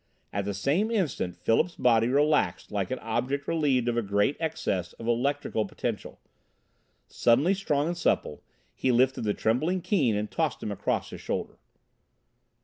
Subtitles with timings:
[0.33, 4.93] At the same instant Philip's body relaxed like an object relieved of a great excess
[4.93, 6.19] of electrical potential.
[7.07, 8.41] Suddenly strong and supple,
[8.73, 11.59] he lifted the trembling Keane and tossed him across his shoulder.